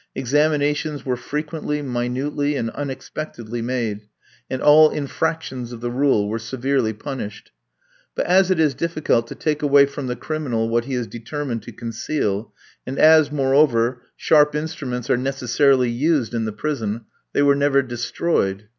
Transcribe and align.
Examinations 0.15 1.05
were 1.05 1.15
frequently, 1.15 1.83
minutely, 1.83 2.55
and 2.55 2.71
unexpectedly 2.71 3.61
made, 3.61 4.07
and 4.49 4.59
all 4.59 4.89
infractions 4.89 5.71
of 5.71 5.79
the 5.79 5.91
rule 5.91 6.27
were 6.27 6.39
severely 6.39 6.91
punished. 6.91 7.51
But 8.15 8.25
as 8.25 8.49
it 8.49 8.59
is 8.59 8.73
difficult 8.73 9.27
to 9.27 9.35
take 9.35 9.61
away 9.61 9.85
from 9.85 10.07
the 10.07 10.15
criminal 10.15 10.69
what 10.69 10.85
he 10.85 10.95
is 10.95 11.05
determined 11.05 11.61
to 11.61 11.71
conceal, 11.71 12.51
and 12.83 12.97
as, 12.97 13.31
moreover, 13.31 14.01
sharp 14.15 14.55
instruments 14.55 15.07
are 15.11 15.17
necessarily 15.17 15.91
used 15.91 16.33
in 16.33 16.45
the 16.45 16.51
prison, 16.51 17.01
they 17.33 17.43
were 17.43 17.53
never 17.53 17.83
destroyed. 17.83 18.69